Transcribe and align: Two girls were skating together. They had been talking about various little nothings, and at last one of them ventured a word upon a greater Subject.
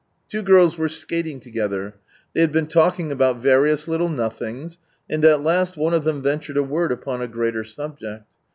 Two 0.29 0.41
girls 0.41 0.79
were 0.79 0.87
skating 0.89 1.39
together. 1.39 1.93
They 2.33 2.41
had 2.41 2.51
been 2.51 2.65
talking 2.65 3.11
about 3.11 3.37
various 3.37 3.87
little 3.87 4.09
nothings, 4.09 4.79
and 5.07 5.23
at 5.23 5.43
last 5.43 5.77
one 5.77 5.93
of 5.93 6.05
them 6.05 6.23
ventured 6.23 6.57
a 6.57 6.63
word 6.63 6.91
upon 6.91 7.21
a 7.21 7.27
greater 7.27 7.63
Subject. 7.63 8.23